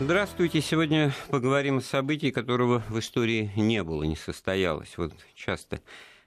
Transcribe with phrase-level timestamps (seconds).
[0.00, 0.60] Здравствуйте.
[0.60, 4.98] Сегодня поговорим о событии, которого в истории не было, не состоялось.
[4.98, 5.82] Вот часто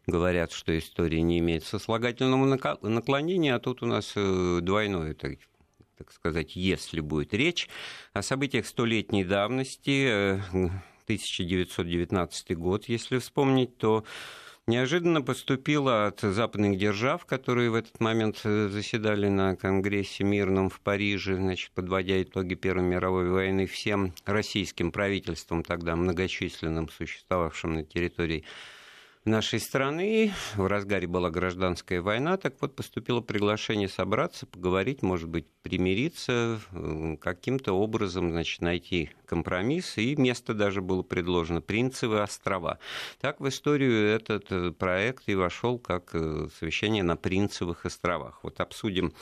[0.05, 5.33] говорят, что история не имеет сослагательного наклонения, а тут у нас э, двойное, так,
[5.97, 7.67] так сказать, если будет речь
[8.13, 10.39] о событиях столетней давности,
[11.03, 14.05] 1919 э, год, если вспомнить, то
[14.67, 20.79] неожиданно поступило от западных держав, которые в этот момент э, заседали на Конгрессе мирном в
[20.81, 28.43] Париже, значит, подводя итоги Первой мировой войны всем российским правительствам, тогда многочисленным, существовавшим на территории
[29.27, 30.33] нашей страны.
[30.55, 37.17] В разгаре была гражданская война, так вот поступило приглашение собраться, поговорить, может быть, примириться, э,
[37.19, 42.79] каким-то образом, значит, найти компромисс, и место даже было предложено Принцевы острова.
[43.19, 48.39] Так в историю этот э, проект и вошел как э, совещание на Принцевых островах.
[48.43, 49.13] Вот обсудим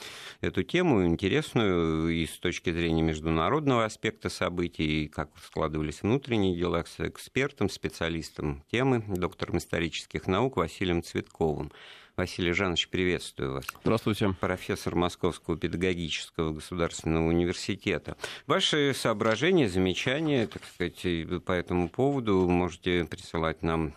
[0.42, 6.84] эту тему интересную и с точки зрения международного аспекта событий, и как складывались внутренние дела
[6.86, 9.60] с экспертом, специалистом темы, доктором
[9.96, 11.72] исторических наук Василием Цветковым.
[12.18, 13.66] Василий Жанович, приветствую вас.
[13.82, 14.34] Здравствуйте.
[14.40, 18.18] Профессор Московского педагогического государственного университета.
[18.46, 21.06] Ваши соображения, замечания, так сказать,
[21.46, 23.94] по этому поводу можете присылать нам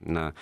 [0.00, 0.34] на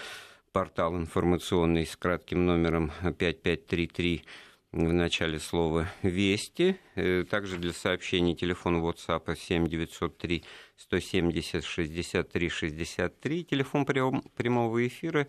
[0.53, 4.25] портал информационный с кратким номером 5533
[4.73, 6.77] в начале слова «Вести».
[6.95, 10.45] Э, также для сообщений телефон WhatsApp 7903
[10.77, 13.45] 170 63 63.
[13.45, 15.27] Телефон прямого эфира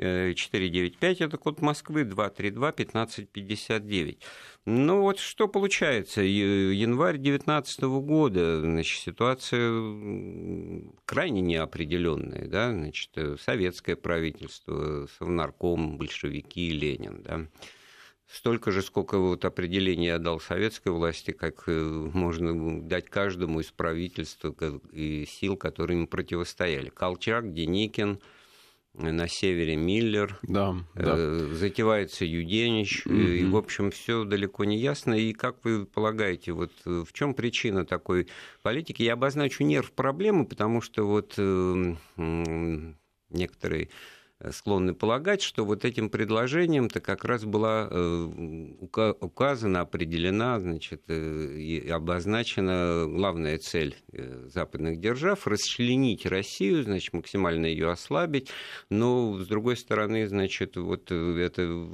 [0.00, 4.18] 495, это код Москвы, 232-1559.
[4.64, 9.70] Ну вот что получается, январь 2019 года, значит, ситуация
[11.04, 13.10] крайне неопределенная, да, значит,
[13.44, 17.46] советское правительство, Совнарком, большевики, Ленин, да,
[18.32, 23.70] столько же, сколько вот определений я дал советской власти, как э, можно дать каждому из
[23.70, 24.54] правительства
[24.92, 26.90] и сил, которые им противостояли.
[26.90, 28.20] Колчак, Деникин,
[28.94, 31.14] на севере Миллер, да, да.
[31.16, 33.14] Э, затевается Юденич, угу.
[33.14, 35.14] и, в общем, все далеко не ясно.
[35.14, 38.28] И как вы полагаете, вот э, в чем причина такой
[38.62, 39.02] политики?
[39.02, 41.94] Я обозначу нерв проблемы, потому что вот э,
[43.30, 43.90] некоторые
[44.50, 51.88] склонны полагать, что вот этим предложением-то как раз была э, указана, определена, значит, э, и
[51.88, 58.50] обозначена главная цель э, западных держав– расчленить Россию, значит, максимально ее ослабить,
[58.88, 61.88] но, с другой стороны, значит, вот это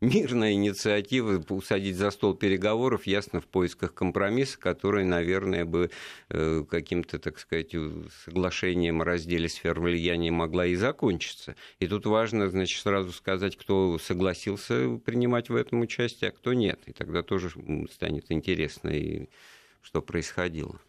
[0.00, 5.90] мирная инициатива усадить за стол переговоров, ясно, в поисках компромисса, который, наверное, бы
[6.28, 7.74] э, каким-то, так сказать,
[8.24, 11.56] соглашением о разделе сфер влияния могла и закончиться.
[11.80, 16.80] И тут важно, значит, сразу сказать, кто согласился принимать в этом участие, а кто нет.
[16.86, 17.50] И тогда тоже
[17.90, 19.28] станет интересно, и
[19.82, 20.80] что происходило.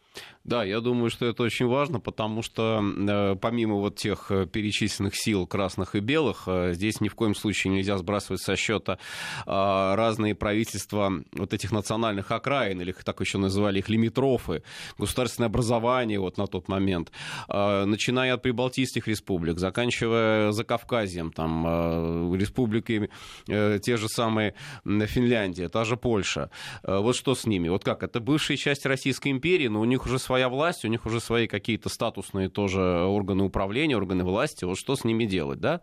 [0.50, 5.16] Да, я думаю, что это очень важно, потому что э, помимо вот тех э, перечисленных
[5.16, 8.98] сил красных и белых, э, здесь ни в коем случае нельзя сбрасывать со счета
[9.46, 14.64] разные правительства вот этих национальных окраин, или так еще называли их лимитрофы,
[14.98, 17.12] государственное образование вот на тот момент,
[17.48, 23.10] начиная от прибалтийских республик, заканчивая Закавказьем, там, республики
[23.46, 24.56] те же самые
[24.86, 26.50] Финляндия, та же Польша.
[26.84, 27.70] Вот что с ними?
[27.70, 28.04] Вот как?
[28.04, 31.48] Это бывшие части Российской империи, но у них уже своя власть, у них уже свои
[31.48, 35.82] какие-то статусные тоже органы управления, органы власти, вот что с ними делать, да?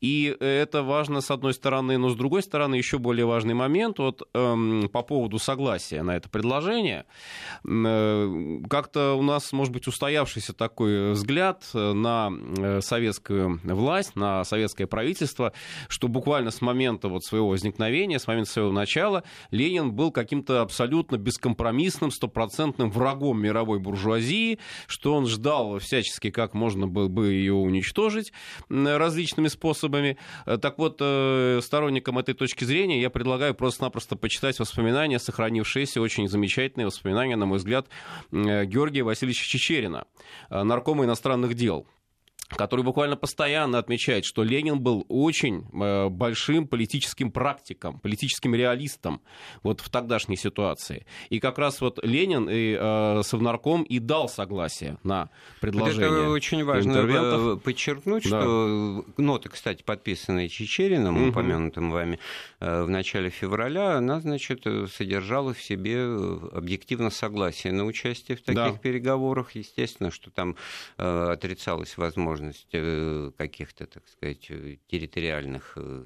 [0.00, 4.22] И это важно с одной стороны, но с другой стороны еще более важный момент вот
[4.32, 7.04] эм, по поводу согласия на это предложение.
[7.64, 14.86] Э, как-то у нас, может быть, устоявшийся такой взгляд на э, советскую власть, на советское
[14.86, 15.52] правительство,
[15.88, 21.16] что буквально с момента вот своего возникновения, с момента своего начала Ленин был каким-то абсолютно
[21.16, 28.32] бескомпромиссным, стопроцентным врагом мировой буржуазии, что он ждал всячески, как можно было бы ее уничтожить
[28.68, 30.16] различными способами.
[30.46, 36.28] Э, так вот, э, сторонникам этой точки зрения я предлагаю просто-напросто почитать воспоминания, сохранившиеся, очень
[36.28, 37.88] замечательные воспоминания, на мой взгляд,
[38.32, 40.04] э, Георгия Васильевича Чечерина,
[40.50, 41.86] наркома иностранных дел,
[42.56, 49.20] который буквально постоянно отмечает, что Ленин был очень э, большим политическим практиком, политическим реалистом
[49.62, 51.06] вот в тогдашней ситуации.
[51.28, 55.30] И как раз вот Ленин и э, Совнарком и дал согласие на
[55.60, 56.08] предложение.
[56.08, 58.40] Вот это очень важно э, подчеркнуть, да.
[58.40, 61.30] что ноты, кстати, подписанные Чечериным, угу.
[61.30, 62.18] упомянутым вами,
[62.60, 66.02] в начале февраля, она, значит, содержала в себе
[66.52, 68.78] объективно согласие на участие в таких да.
[68.78, 69.52] переговорах.
[69.52, 70.56] Естественно, что там
[70.96, 76.04] отрицалась возможность э, каких-то, так сказать, э, территориальных э, Э,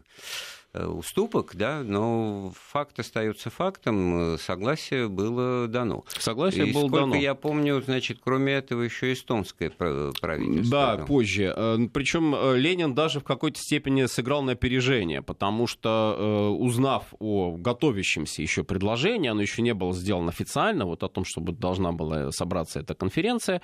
[0.74, 6.04] уступок, да, но факт остается фактом, согласие было дано.
[6.08, 7.14] Согласие и было сколько дано.
[7.16, 10.70] я помню, значит, кроме этого еще эстонское правительство.
[10.70, 11.06] Да, там.
[11.06, 11.54] позже.
[11.56, 17.52] Э, Причем э, Ленин даже в какой-то степени сыграл на опережение, потому что узнав о
[17.56, 22.32] готовящемся еще предложении, оно еще не было сделано официально, вот о том, чтобы должна была
[22.32, 23.62] собраться эта конференция,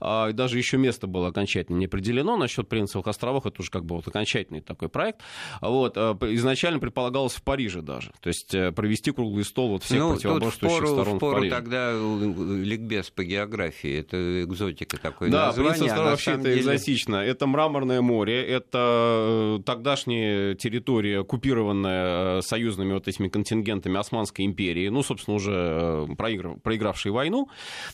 [0.00, 3.84] а, и даже еще место было окончательно не определено насчет Принцевых островов, это уже как
[3.84, 5.20] бы вот окончательный такой проект.
[5.60, 8.12] Вот, изначально изначально предполагалось в Париже даже.
[8.20, 11.54] То есть э, провести круглый стол вот всех ну, противоборствующих впору, сторон впору в Париже.
[11.54, 13.98] тогда ликбез по географии.
[13.98, 15.88] Это экзотика такой да, название.
[15.88, 16.60] Да, а вообще это деле...
[16.60, 17.16] экзотично.
[17.16, 24.88] Это Мраморное море, это э, тогдашняя территория, оккупированная э, союзными вот этими контингентами Османской империи,
[24.88, 27.48] ну, собственно, уже проиграв, проигравшей войну.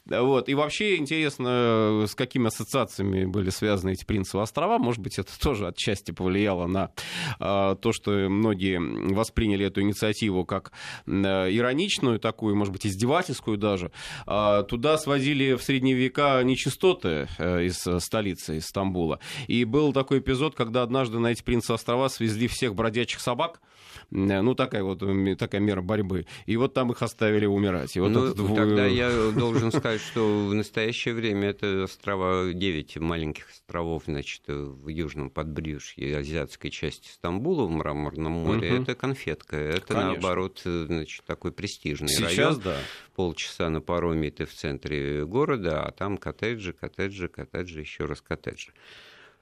[0.06, 0.49] Вот.
[0.49, 4.78] И вообще интересно, с какими ассоциациями были связаны эти Принцевы острова.
[4.78, 6.90] Может быть, это тоже отчасти повлияло на
[7.38, 8.79] то, что многие
[9.12, 10.73] восприняли эту инициативу как
[11.06, 13.91] э, ироничную такую, может быть, издевательскую даже.
[14.27, 19.21] А туда свозили в средние века нечистоты э, из столицы, из Стамбула.
[19.49, 23.77] И был такой эпизод, когда однажды на эти принцы острова свезли всех бродячих собак, Э,
[24.11, 25.03] ну, такая вот
[25.39, 26.27] такая мера борьбы.
[26.47, 27.97] И вот там их оставили умирать.
[27.97, 28.55] И вот ну, этот...
[28.55, 34.89] тогда я должен сказать, что в настоящее время это острова, 9 маленьких островов, значит, в
[34.89, 38.83] южном подбрюшье азиатской части Стамбула, в Мраморном море, угу.
[38.83, 39.56] это конфетка.
[39.56, 40.12] Это, Конечно.
[40.12, 42.61] наоборот, значит, такой престижный Сейчас, район.
[42.65, 42.77] да.
[43.15, 48.73] Полчаса на пароме ты в центре города, а там коттеджи, коттеджи, коттеджи, еще раз коттеджи.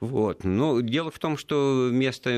[0.01, 0.45] Вот.
[0.45, 2.31] Но дело в том, что место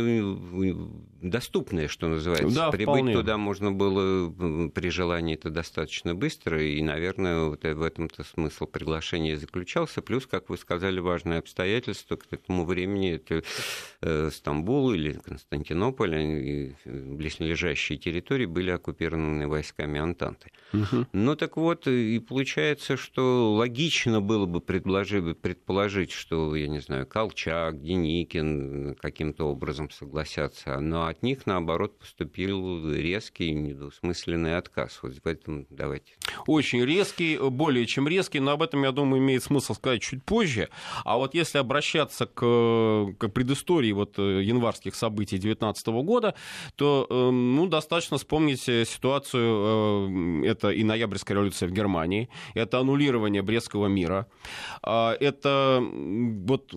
[1.21, 2.55] доступное, что называется.
[2.55, 3.15] Да, Прибыть вполне.
[3.15, 9.37] туда можно было при желании это достаточно быстро, и, наверное, вот в этом-то смысл приглашения
[9.37, 10.03] заключался.
[10.03, 13.43] Плюс, как вы сказали, важное обстоятельство, к этому времени это
[14.03, 20.51] э, Стамбул или Константинополь, и близлежащие территории были оккупированы войсками Антанты.
[20.73, 21.07] Угу.
[21.13, 27.48] Ну так вот, и получается, что логично было бы предположить, что, я не знаю, Колчак,
[27.49, 34.99] Собчак, Деникин каким-то образом согласятся, но от них, наоборот, поступил резкий, недвусмысленный отказ.
[35.03, 36.13] Вот в этом давайте.
[36.47, 40.69] Очень резкий, более чем резкий, но об этом, я думаю, имеет смысл сказать чуть позже.
[41.05, 46.35] А вот если обращаться к, к предыстории вот э, январских событий 2019 года,
[46.77, 53.43] то эм, ну, достаточно вспомнить ситуацию, э, это и ноябрьская революция в Германии, это аннулирование
[53.43, 54.27] Брестского мира,
[54.83, 56.75] а, это вот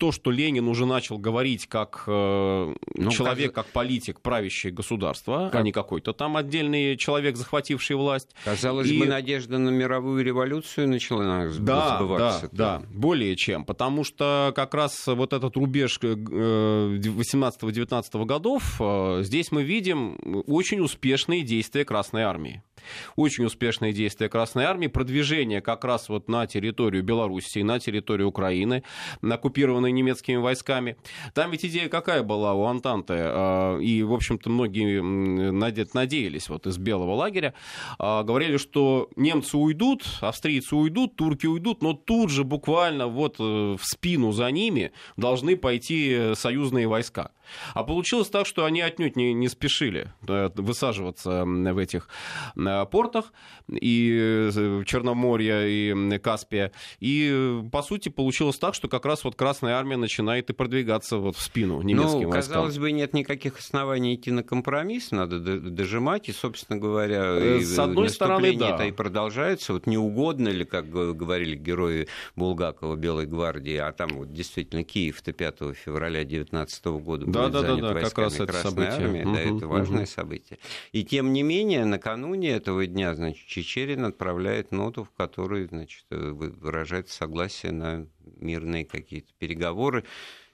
[0.00, 3.66] то, что Ленин уже начал говорить как э, ну, человек, как...
[3.66, 5.60] как политик, правящий государство, а как...
[5.60, 8.34] а не какой-то там отдельный человек, захвативший власть.
[8.44, 8.98] Казалось и...
[8.98, 12.48] бы, надежда на мировую революцию начала да, сбываться.
[12.50, 13.66] Да, да, более чем.
[13.66, 20.80] Потому что как раз вот этот рубеж 18-19 э, годов, э, здесь мы видим очень
[20.80, 22.62] успешные действия Красной Армии.
[23.16, 28.82] Очень успешные действия Красной Армии, продвижение как раз вот на территорию Белоруссии, на территорию Украины,
[29.22, 30.96] оккупированной немецкими войсками.
[31.34, 36.78] Там ведь идея какая была у Антанты, а, и, в общем-то, многие надеялись вот из
[36.78, 37.54] белого лагеря,
[37.98, 43.42] а, говорили, что немцы уйдут, австрийцы уйдут, турки уйдут, но тут же буквально вот э,
[43.42, 47.32] в спину за ними должны пойти союзные войска.
[47.74, 52.08] А получилось так, что они отнюдь не, не спешили э, высаживаться в этих
[52.56, 53.32] э, портах
[53.68, 56.72] и э, Черноморья, и Каспия.
[57.00, 61.36] И, по сути, получилось так, что как раз вот Красная Армия начинает и продвигаться вот
[61.36, 62.54] в спину немецким ну, войскам.
[62.54, 68.08] казалось бы, нет никаких оснований идти на компромисс, надо дожимать, и, собственно говоря, с одной
[68.08, 68.74] стороны, да.
[68.74, 69.72] это и продолжается.
[69.72, 75.32] Вот не угодно ли, как говорили герои Булгакова Белой гвардии, а там вот действительно Киев-то
[75.32, 78.90] 5 февраля 19 года да, да, да, да, как раз это событие.
[78.90, 80.10] Армии, угу, да, это важное угу.
[80.10, 80.58] событие.
[80.92, 87.08] И тем не менее, накануне этого дня, значит, Чечерин отправляет ноту, в которой, значит, выражает
[87.08, 90.04] согласие на мирные какие-то переговоры.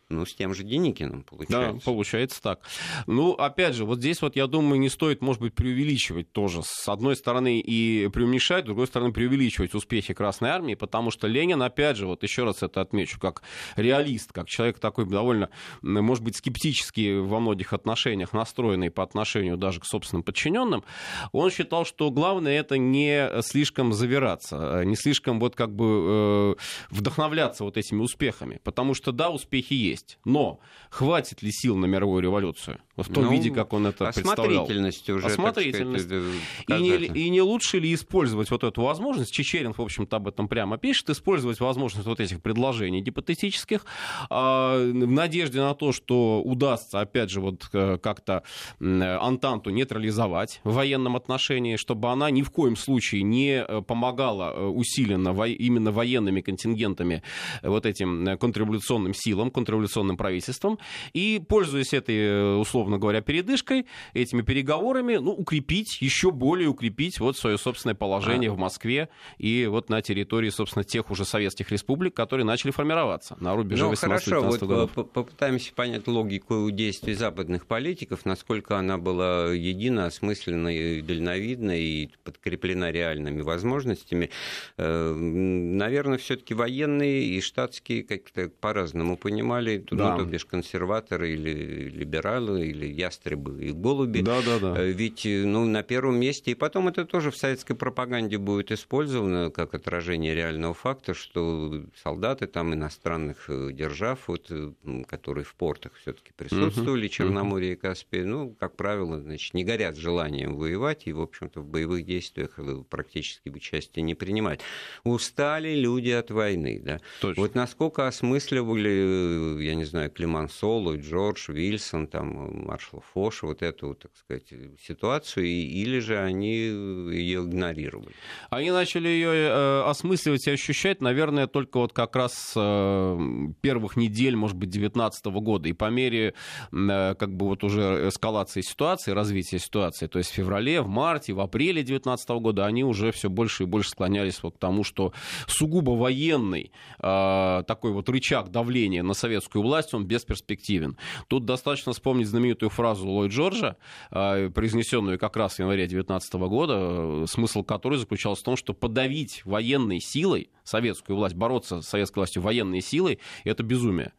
[0.08, 1.72] Ну, с тем же Деникиным, получается.
[1.72, 2.60] Да, получается так.
[3.08, 6.60] Ну, опять же, вот здесь вот, я думаю, не стоит, может быть, преувеличивать тоже.
[6.62, 11.60] С одной стороны и преуменьшать, с другой стороны преувеличивать успехи Красной Армии, потому что Ленин,
[11.60, 13.42] опять же, вот еще раз это отмечу, как
[13.74, 15.50] реалист, как человек такой довольно,
[15.82, 20.84] может быть, скептически во многих отношениях настроенный по отношению даже к собственным подчиненным,
[21.32, 27.64] он считал, что главное это не слишком завираться, не слишком вот как бы э, вдохновляться
[27.64, 30.18] вот этими успехами, потому что, да, успехи есть есть.
[30.24, 30.60] Но
[30.90, 32.78] хватит ли сил на мировую революцию?
[32.96, 34.64] В том ну, виде, как он это представлял.
[34.64, 36.04] Уже, Осмотрительность.
[36.04, 36.32] Сказать,
[36.68, 40.48] и, не, и не лучше ли использовать вот эту возможность, Чечерин, в общем-то, об этом
[40.48, 43.84] прямо пишет, использовать возможность вот этих предложений гипотетических
[44.30, 48.44] а, в надежде на то, что удастся, опять же, вот э, как-то
[48.80, 54.64] Антанту нейтрализовать в военном отношении, чтобы она ни в коем случае не э, помогала э,
[54.66, 57.22] усиленно именно военными контингентами
[57.62, 59.85] вот этим контрреволюционным силам, контрреволюционным
[60.16, 60.78] правительством,
[61.12, 67.36] и, пользуясь этой, условно условно говоря, передышкой, этими переговорами, ну, укрепить, еще более укрепить вот
[67.36, 68.52] свое собственное положение а.
[68.52, 73.54] в Москве и вот на территории, собственно, тех уже советских республик, которые начали формироваться на
[73.54, 74.90] рубеже ну, 18 хорошо, вот годов.
[74.92, 83.40] попытаемся понять логику действий западных политиков, насколько она была едина, осмысленной, дальновидной и подкреплена реальными
[83.40, 84.30] возможностями.
[84.76, 90.16] Э, наверное, все-таки военные и штатские как-то по-разному понимали, да.
[90.16, 94.20] ну, то бишь консерваторы или либералы, или ястребы и голуби.
[94.20, 94.82] Да, да, да.
[94.82, 99.74] Ведь ну, на первом месте, и потом это тоже в советской пропаганде будет использовано как
[99.74, 104.72] отражение реального факта, что солдаты там иностранных э, держав, вот, э,
[105.08, 107.12] которые в портах все-таки присутствовали, uh-huh.
[107.12, 111.66] Черноморье и Каспия, ну, как правило, значит, не горят желанием воевать и, в общем-то, в
[111.66, 114.60] боевых действиях э, практически участие не принимать.
[115.04, 117.00] Устали люди от войны, да.
[117.20, 117.42] Точно.
[117.42, 124.12] Вот насколько осмысливали, я не знаю, Климансоло, Джордж, Вильсон, там, маршал Фош вот эту, так
[124.16, 128.14] сказать, ситуацию, или же они ее игнорировали?
[128.50, 133.18] Они начали ее э, осмысливать и ощущать, наверное, только вот как раз э,
[133.60, 135.68] первых недель, может быть, 2019 года.
[135.68, 136.34] И по мере
[136.72, 141.32] э, как бы вот уже эскалации ситуации, развития ситуации, то есть в феврале, в марте,
[141.32, 145.12] в апреле 2019 года, они уже все больше и больше склонялись вот к тому, что
[145.46, 150.96] сугубо военный такой вот рычаг давления на советскую власть, он бесперспективен.
[151.28, 153.76] Тут достаточно вспомнить знаменитую фразу Ллойд Джорджа,
[154.10, 158.74] а, произнесенную как раз в январе 2019 года, э, смысл которой заключался в том, что
[158.74, 164.12] подавить военной силой советскую власть, бороться с советской властью военной силой, это безумие.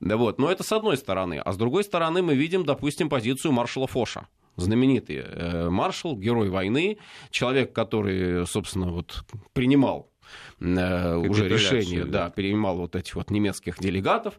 [0.00, 0.38] Да вот.
[0.38, 1.40] Но это с одной стороны.
[1.44, 6.98] А с другой стороны мы видим, допустим, позицию маршала Фоша знаменитый э, маршал, герой войны,
[7.30, 10.13] человек, который, собственно, вот принимал Э,
[10.60, 12.30] уже решение, да.
[12.30, 14.34] принимал вот этих вот немецких делегатов,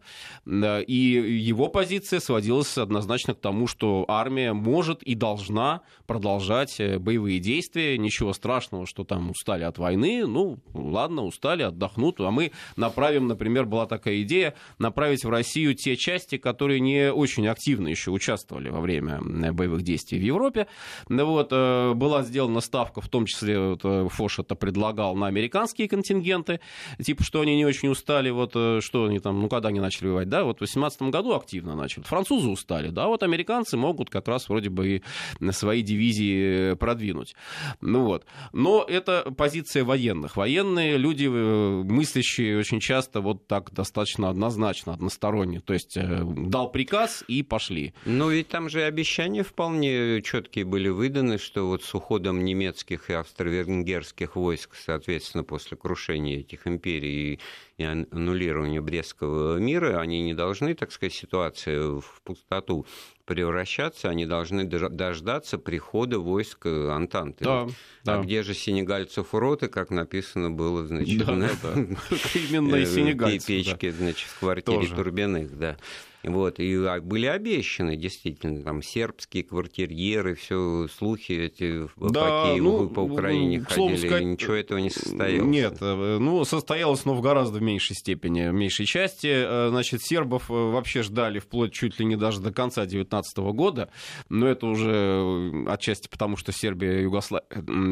[0.46, 0.94] и
[1.39, 7.98] его позиция сводилась однозначно к тому, что армия может и должна продолжать э, боевые действия,
[7.98, 13.65] ничего страшного, что там устали от войны, ну, ладно, устали, отдохнут, а мы направим, например,
[13.65, 18.82] была такая идея, направить в Россию те части, которые не очень активно еще участвовали во
[18.82, 19.20] время
[19.54, 20.68] боевых действий в Европе,
[21.08, 25.32] вот, э, была сделана ставка, в том числе вот, Фош это предлагал на
[25.75, 26.60] американские контингенты,
[27.03, 30.08] типа, что они не очень устали, вот э, что они там, ну, когда они начали
[30.08, 32.03] воевать, да, вот в 18 году активно начали.
[32.03, 37.36] Французы устали, да, вот американцы могут как раз вроде бы и свои дивизии э, продвинуть.
[37.82, 38.25] Ну вот.
[38.53, 40.38] Но это позиция военных.
[40.38, 45.60] Военные люди, э, мыслящие очень часто вот так достаточно однозначно, односторонне.
[45.60, 47.94] То есть дал приказ и пошли.
[48.05, 53.13] Ну, ведь там же обещания вполне четкие были выданы, что вот с уходом немецких и
[53.13, 57.40] австро-венгерских войск, соответственно, после крушения крушения этих империй
[57.78, 62.86] и аннулирования Брестского мира, они не должны, так сказать, ситуацию в пустоту
[63.26, 67.44] превращаться, они должны дождаться прихода войск Антанты.
[67.44, 67.68] Да, а
[68.04, 68.22] да.
[68.22, 71.48] где же сенегальцев роты, как написано было, значит, да, на...
[71.48, 71.74] да.
[72.36, 73.98] именно и сенегальцев, печке, да.
[73.98, 74.96] значит, в квартире Тоже.
[74.96, 75.78] Турбиных, да.
[76.27, 82.79] Вот, и а, были обещаны, действительно, там сербские квартирьеры, все слухи эти да, по Киеву,
[82.84, 85.48] ну, по Украине ходили, сказать, ничего этого не состоялось.
[85.48, 89.27] Нет, э, ну, состоялось, но в гораздо меньшей степени, в меньшей части.
[89.27, 93.89] Э, значит, сербов э, вообще ждали вплоть чуть ли не даже до конца 2019 года,
[94.29, 97.46] но это уже отчасти потому, что Сербия Югославия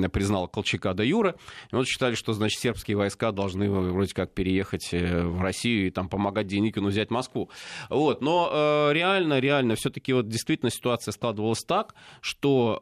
[0.10, 1.36] признала Колчака до Юра,
[1.72, 6.10] и вот считали, что, значит, сербские войска должны вроде как переехать в Россию и там
[6.10, 7.50] помогать Деникину взять Москву.
[7.90, 8.23] Вот.
[8.24, 12.80] Но э, реально, реально, все-таки вот действительно ситуация складывалась так, что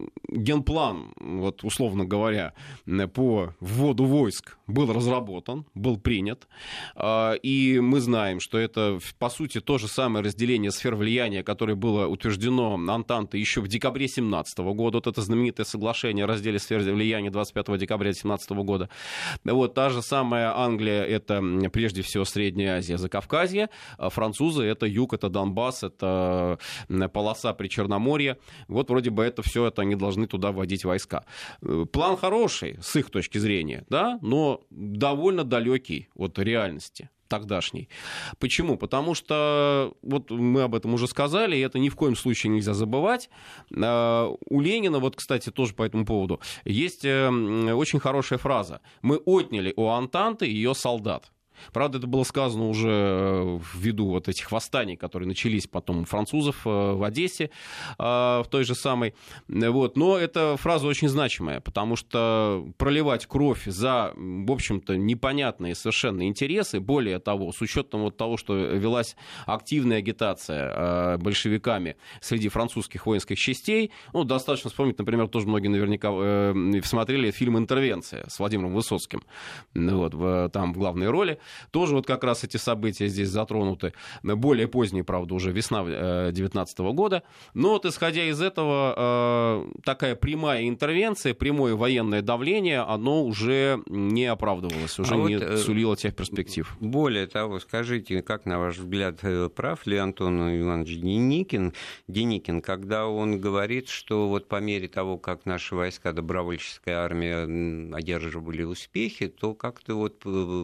[0.00, 2.54] э, генплан, вот условно говоря,
[3.12, 6.48] по вводу войск был разработан, был принят,
[6.96, 11.74] э, и мы знаем, что это по сути то же самое разделение сфер влияния, которое
[11.74, 16.80] было утверждено Антантой еще в декабре 2017 года, вот это знаменитое соглашение о разделе сфер
[16.80, 18.88] влияния 25 декабря 2017 года.
[19.44, 23.68] Вот та же самая Англия, это прежде всего Средняя Азия, Закавказье,
[23.98, 26.58] а французы Союза, это юг, это Донбасс, это
[27.12, 28.38] полоса при Черноморье.
[28.68, 31.24] Вот вроде бы это все, это они должны туда вводить войска.
[31.62, 37.88] Э, план хороший с их точки зрения, да, но довольно далекий от реальности тогдашней.
[38.38, 38.76] Почему?
[38.76, 42.74] Потому что, вот мы об этом уже сказали, и это ни в коем случае нельзя
[42.74, 43.30] забывать.
[43.70, 48.80] У Ленина, вот, кстати, тоже по этому поводу, есть очень хорошая фраза.
[49.02, 51.32] Мы отняли у Антанты ее солдат.
[51.72, 56.66] Правда, это было сказано уже э, ввиду вот этих восстаний, которые начались потом у французов
[56.66, 57.50] э, в Одессе,
[57.98, 59.14] э, в той же самой.
[59.48, 59.96] Вот.
[59.96, 66.80] Но эта фраза очень значимая, потому что проливать кровь за, в общем-то, непонятные совершенно интересы,
[66.80, 73.90] более того, с учетом вот того, что велась активная агитация большевиками среди французских воинских частей,
[74.12, 76.08] ну, достаточно вспомнить, например, тоже многие наверняка
[76.86, 79.22] смотрели фильм «Интервенция» с Владимиром Высоцким,
[79.74, 81.38] вот, там в главной роли.
[81.70, 83.92] Тоже вот как раз эти события здесь затронуты.
[84.22, 87.22] Более поздние, правда, уже весна 2019 э, года.
[87.54, 94.26] Но вот исходя из этого, э, такая прямая интервенция, прямое военное давление, оно уже не
[94.26, 96.76] оправдывалось, уже а не вот, э, сулило тех перспектив.
[96.80, 99.20] Более того, скажите, как, на ваш взгляд,
[99.54, 101.72] прав ли Антон Иванович Деникин,
[102.08, 108.62] Деникин, когда он говорит, что вот по мере того, как наши войска, добровольческая армия одерживали
[108.62, 110.20] успехи, то как-то вот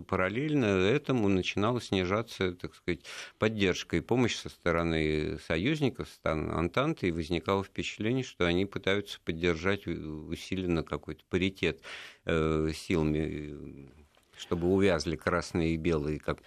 [0.07, 3.01] параллельно этому начинала снижаться, так сказать,
[3.39, 10.83] поддержка и помощь со стороны союзников, Антанты, и возникало впечатление, что они пытаются поддержать усиленно
[10.83, 11.81] какой-то паритет
[12.25, 13.91] э, силами
[14.41, 16.19] чтобы увязли красные и белые?
[16.19, 16.39] Как...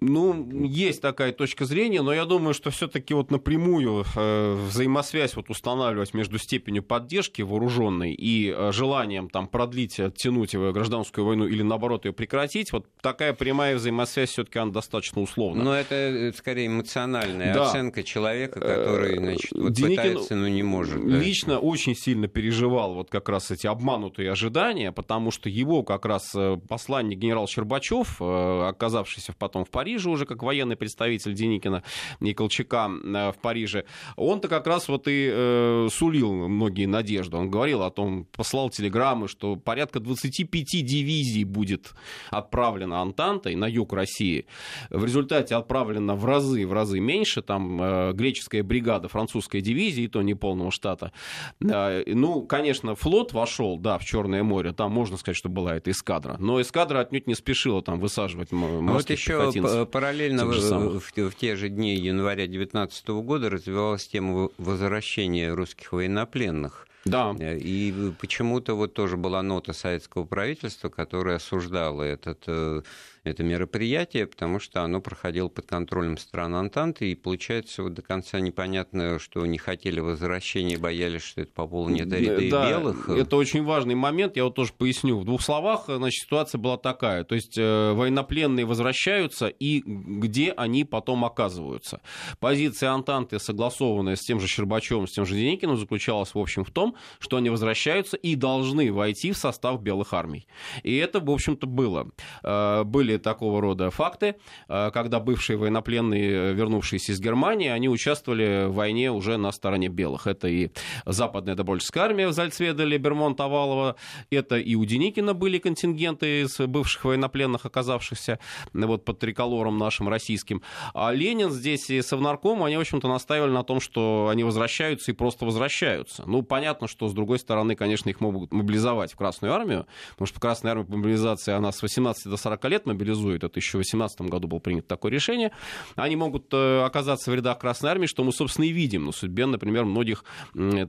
[0.00, 5.48] Ну, есть такая точка зрения, но я думаю, что все-таки вот напрямую э, взаимосвязь вот
[5.50, 12.04] устанавливать между степенью поддержки вооруженной и э, желанием там продлить, оттянуть гражданскую войну или наоборот
[12.04, 15.62] ее прекратить, вот такая прямая взаимосвязь все-таки она достаточно условна.
[15.62, 17.68] Но это э, скорее эмоциональная да.
[17.68, 21.06] оценка человека, который, значит, вот Деникин пытается, но не может.
[21.06, 21.16] Да.
[21.16, 26.34] Лично очень сильно переживал вот как раз эти обманутые ожидания, потому что его как раз
[26.68, 31.82] посланник генерал Щербачев, э, оказавшийся потом в Париже уже как военный представитель Деникина
[32.20, 33.84] и Колчака э, в Париже,
[34.16, 37.36] он-то как раз вот и э, сулил многие надежды.
[37.36, 41.92] Он говорил о том, послал телеграммы, что порядка 25 дивизий будет
[42.30, 44.46] отправлено Антантой на юг России.
[44.88, 47.42] В результате отправлено в разы, в разы меньше.
[47.42, 51.12] Там греческая бригада, французская дивизия, и то не полного штата.
[51.60, 54.72] Ну, конечно, флот вошел, да, в Черное море.
[54.72, 56.36] Там можно сказать, что была эта эскадра.
[56.38, 59.52] Но эскадра отнюдь отнюдь не спешила там высаживать Вот еще
[59.86, 66.86] параллельно в, в, в те же дни января 2019 года развивалась тема возвращения русских военнопленных.
[67.04, 67.34] Да.
[67.40, 72.82] И почему-то вот тоже была нота советского правительства, которая осуждала этот э,
[73.24, 78.40] это мероприятие, потому что оно проходило под контролем стран Антанты, и получается вот до конца
[78.40, 83.08] непонятно, что не хотели возвращения, боялись, что это пополнит ряды да, белых.
[83.08, 85.18] Это очень важный момент, я вот тоже поясню.
[85.18, 87.24] В двух словах, значит, ситуация была такая.
[87.24, 92.00] То есть э, военнопленные возвращаются, и где они потом оказываются.
[92.40, 96.70] Позиция Антанты, согласованная с тем же Щербачевым, с тем же Деникиным, заключалась, в общем, в
[96.70, 100.46] том, что они возвращаются и должны войти в состав белых армий.
[100.82, 102.10] И это, в общем-то, было.
[102.42, 104.34] Э, были такого рода факты,
[104.68, 110.26] э, когда бывшие военнопленные, вернувшиеся из Германии, они участвовали в войне уже на стороне белых.
[110.26, 110.68] Это и
[111.06, 113.96] Западная Добольческая армия в Зальцведеле, Бермонт Овалова,
[114.30, 118.38] это и у Деникина были контингенты из бывших военнопленных, оказавшихся
[118.74, 120.62] вот под триколором нашим российским.
[120.94, 125.14] А Ленин здесь и Совнарком, они, в общем-то, настаивали на том, что они возвращаются и
[125.14, 126.24] просто возвращаются.
[126.26, 130.40] Ну, понятно, что, с другой стороны, конечно, их могут мобилизовать в Красную армию, потому что
[130.40, 133.82] Красная армия по мобилизации, она с 18 до 40 лет мобилизуется, мобилизуют, это еще в
[133.82, 135.52] 2018 году было принято такое решение,
[135.94, 139.06] они могут э, оказаться в рядах Красной Армии, что мы, собственно, и видим.
[139.06, 140.24] На судьбе, например, многих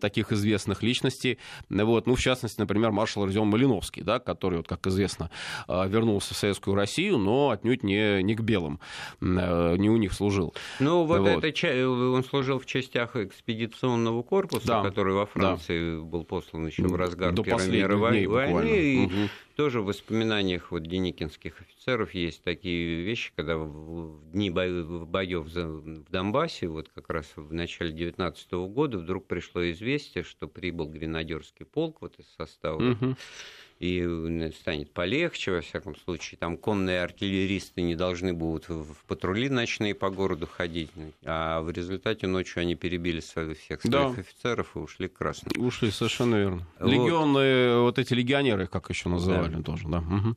[0.02, 1.38] таких известных личностей,
[1.70, 5.30] вот, ну, в частности, например, маршал Родион Малиновский, да, который, вот, как известно,
[5.68, 8.80] э, вернулся в Советскую Россию, но отнюдь не, не к белым,
[9.22, 10.54] э, не у них служил.
[10.80, 11.44] Ну, вот, вот.
[11.44, 16.04] это он служил в частях экспедиционного корпуса, да, который во Франции да.
[16.04, 20.84] был послан еще в разгар До Первой мировой войны, и угу тоже в воспоминаниях вот
[20.84, 27.52] деникинских офицеров есть такие вещи, когда в дни боев в Донбассе, вот как раз в
[27.52, 32.92] начале 19 года, вдруг пришло известие, что прибыл гренадерский полк вот из состава.
[32.92, 33.18] Угу
[33.80, 36.38] и станет полегче, во всяком случае.
[36.38, 40.92] Там конные артиллеристы не должны будут в патрули ночные по городу ходить.
[41.26, 44.22] А в результате ночью они перебили своих, всех своих да.
[44.22, 45.66] офицеров и ушли к красным.
[45.66, 46.68] Ушли, совершенно верно.
[46.80, 46.92] Вот.
[46.92, 49.64] Легионные, вот эти легионеры, как еще называли да.
[49.64, 50.00] тоже, да.
[50.00, 50.36] Угу.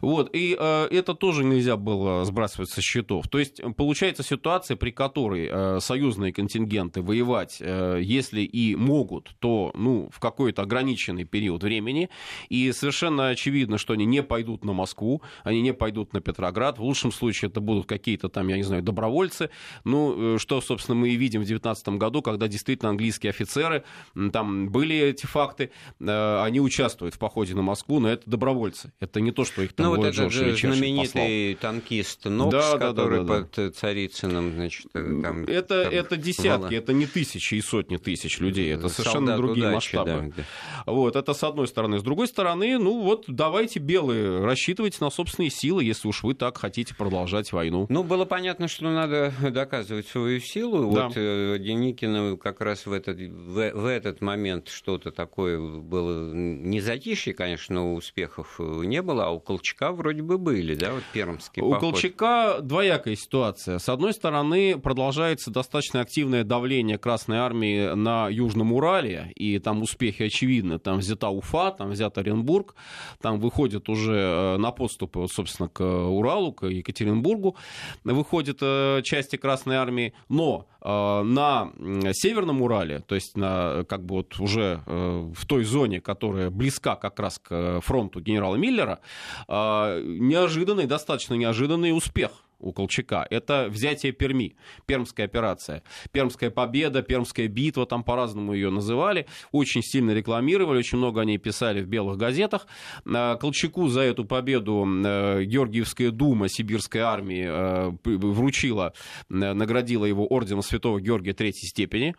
[0.00, 3.28] Вот, и э, это тоже нельзя было сбрасывать со счетов.
[3.28, 9.72] То есть получается ситуация, при которой э, союзные контингенты воевать, э, если и могут, то
[9.74, 12.08] ну, в какой-то ограниченный период времени,
[12.48, 16.78] И совершенно очевидно, что они не пойдут на Москву, они не пойдут на Петроград.
[16.78, 19.50] В лучшем случае это будут какие-то там, я не знаю, добровольцы.
[19.84, 23.84] Ну, что, собственно, мы и видим в 2019 году, когда действительно английские офицеры,
[24.32, 28.92] там были эти факты, они участвуют в походе на Москву, но это добровольцы.
[29.00, 31.72] Это не то, что их там ну, вот этот же знаменитый послал.
[31.72, 35.44] танкист Нокс, да, который да, да, да, под Царицыным, значит, там...
[35.44, 36.78] Это, там, это десятки, было...
[36.78, 40.32] это не тысячи и сотни тысяч людей, это совершенно Солдат другие удачи, масштабы.
[40.36, 40.44] Да,
[40.86, 40.92] да.
[40.92, 41.98] Вот, это с одной стороны.
[41.98, 46.58] С другой стороны, ну вот давайте белые, рассчитывайте на собственные силы, если уж вы так
[46.58, 47.86] хотите продолжать войну.
[47.88, 50.92] Ну, было понятно, что надо доказывать свою силу.
[50.94, 51.06] Да.
[51.06, 56.80] Вот э, Деникину как раз в этот, в, в этот момент что-то такое было не
[56.80, 61.70] затишье, конечно, успехов не было, а у Колчака вроде бы были, да, вот пермский У
[61.70, 61.92] поход.
[61.92, 63.78] Колчака двоякая ситуация.
[63.78, 70.24] С одной стороны, продолжается достаточно активное давление Красной Армии на Южном Урале, и там успехи
[70.24, 70.78] очевидны.
[70.78, 72.74] Там взята Уфа, там взят Оренбург,
[73.20, 77.56] там выходят уже э, на подступы, собственно, к Уралу, к Екатеринбургу,
[78.04, 81.70] выходят э, части Красной Армии, но э, на
[82.12, 87.18] Северном Урале, то есть на, как бы вот уже в той зоне, которая близка как
[87.20, 89.00] раз к фронту генерала Миллера,
[89.48, 93.26] неожиданный, достаточно неожиданный успех у Колчака.
[93.30, 95.82] Это взятие Перми, Пермская операция.
[96.12, 99.26] Пермская победа, Пермская битва, там по-разному ее называли.
[99.52, 102.66] Очень сильно рекламировали, очень много о ней писали в белых газетах.
[103.06, 108.92] А, Колчаку за эту победу э, Георгиевская дума Сибирской армии э, вручила,
[109.28, 112.14] э, наградила его орденом Святого Георгия Третьей степени.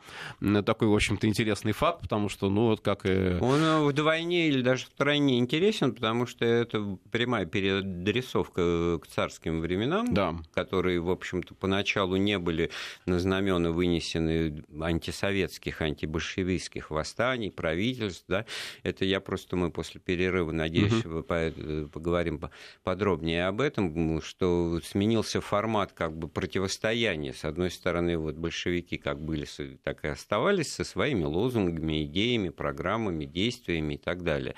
[0.66, 3.38] Такой, в общем-то, интересный факт, потому что, ну, вот как и...
[3.42, 10.14] Он вдвойне или даже втройне интересен, потому что это прямая переадресовка к царским временам.
[10.14, 12.72] Да которые, в общем-то, поначалу не были
[13.06, 18.46] на знамена вынесены антисоветских, антибольшевистских восстаний, правительств, да,
[18.84, 21.24] это я просто, мы после перерыва, надеюсь, угу.
[21.24, 22.42] поговорим
[22.84, 27.34] подробнее об этом, что сменился формат как бы противостояния.
[27.34, 29.48] С одной стороны, вот большевики как были,
[29.84, 34.56] так и оставались со своими лозунгами, идеями, программами, действиями и так далее.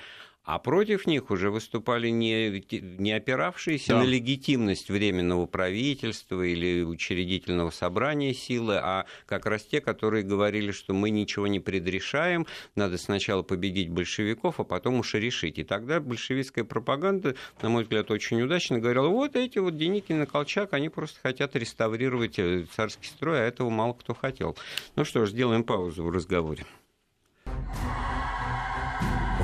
[0.50, 2.64] А против них уже выступали не,
[2.98, 3.98] не опиравшиеся да.
[4.00, 10.92] на легитимность временного правительства или учредительного собрания силы, а как раз те, которые говорили, что
[10.92, 15.60] мы ничего не предрешаем, надо сначала победить большевиков, а потом уж и решить.
[15.60, 20.26] И тогда большевистская пропаганда, на мой взгляд, очень удачно говорила, вот эти вот Деникин и
[20.26, 24.56] Колчак, они просто хотят реставрировать э, царский строй, а этого мало кто хотел.
[24.96, 26.66] Ну что ж, сделаем паузу в разговоре.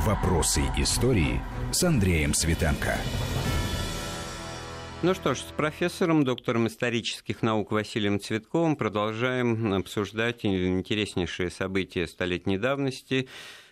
[0.06, 1.40] Вопросы истории
[1.72, 2.96] с Андреем Светенко.
[5.02, 12.56] Ну что ж, с профессором, доктором исторических наук Василием Цветковым продолжаем обсуждать интереснейшие события столетней
[12.56, 13.28] давности,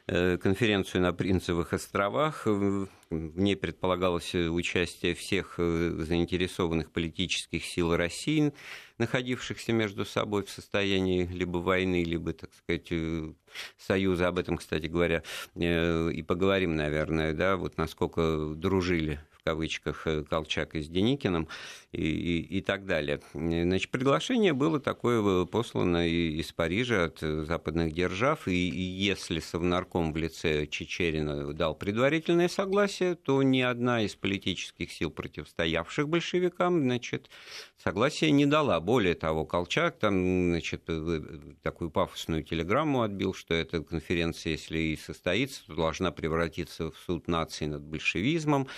[0.06, 2.46] конференцию на Принцевых островах.
[2.46, 8.52] В ней предполагалось участие всех э, заинтересованных политических сил России,
[8.98, 13.32] находившихся между собой в состоянии либо войны, либо, так сказать, э,
[13.78, 14.28] союза.
[14.28, 15.22] Об этом, кстати говоря,
[15.54, 21.48] э, и поговорим, наверное, да, вот насколько дружили кавычках э, Колчак и с Деникиным
[21.92, 23.20] и, и, и так далее.
[23.32, 30.16] Значит, приглашение было такое послано из Парижа от западных держав, и, и если Совнарком в
[30.16, 37.28] лице Чечерина дал предварительное согласие, то ни одна из политических сил, противостоявших большевикам, значит,
[37.76, 38.80] согласия не дала.
[38.80, 41.20] Более того, Колчак там, значит, э,
[41.62, 47.28] такую пафосную телеграмму отбил, что эта конференция, если и состоится, то должна превратиться в суд
[47.28, 48.68] нации над большевизмом.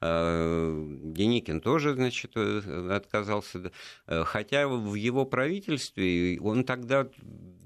[0.00, 3.70] Э, Деникин тоже, значит, э, отказался.
[4.06, 7.08] Хотя в его правительстве он тогда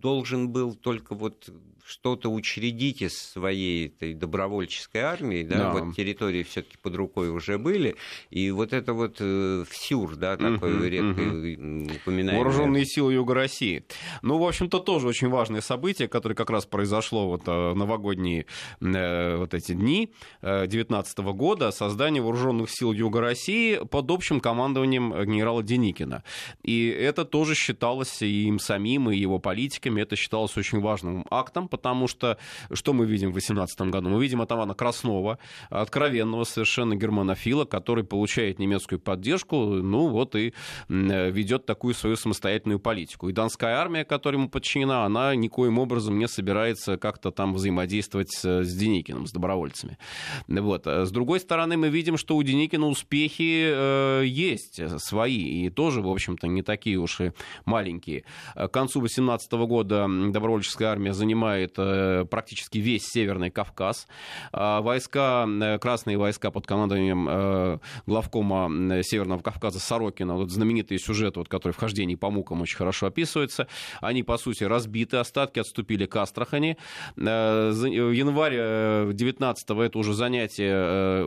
[0.01, 1.49] должен был только вот
[1.87, 5.73] что-то учредить из своей этой добровольческой армии, да, да.
[5.73, 7.97] вот территории все-таки под рукой уже были,
[8.31, 11.97] и вот это вот э, ВСЮР, да, такое uh-huh, редкое uh-huh.
[11.97, 12.43] упоминание.
[12.43, 13.85] Вооруженные силы Юга России.
[14.23, 18.47] Ну, в общем-то, тоже очень важное событие, которое как раз произошло вот э, новогодние
[18.81, 20.11] э, вот эти дни
[20.43, 26.23] 19 года, создание вооруженных сил Юга России под общим командованием генерала Деникина.
[26.63, 31.69] И это тоже считалось и им самим, и его политиками, это считалось очень важным актом,
[31.75, 32.39] потому что
[32.73, 34.09] что мы видим в 2018 году?
[34.09, 40.55] Мы видим атамана Краснова, откровенного совершенно германофила, который получает немецкую поддержку, ну вот и
[40.89, 43.29] ведет такую свою самостоятельную политику.
[43.29, 48.65] И Донская армия, которая ему подчинена, она никоим образом не собирается как-то там взаимодействовать с,
[48.65, 49.99] Деникиным, с добровольцами.
[50.47, 50.87] Вот.
[50.87, 56.09] С другой стороны, мы видим, что у Деникина успехи э, есть свои, и тоже, в
[56.09, 57.33] общем-то, не такие уж и
[57.65, 58.25] маленькие.
[58.55, 64.07] К концу 18 года добровольческая армия занимает э, практически весь Северный Кавказ.
[64.53, 71.37] Э, войска, э, красные войска под командованием э, главкома Северного Кавказа Сорокина, вот знаменитый сюжет,
[71.37, 73.69] вот, который вхождение по мукам очень хорошо описывается,
[74.01, 76.77] они, по сути, разбиты, остатки отступили к Астрахани.
[77.17, 81.25] Э, январь 19-го это уже занятие